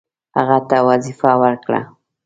هغه 0.35 0.57
ته 0.69 0.77
وظیفه 0.89 1.31
ورکړه. 1.41 1.81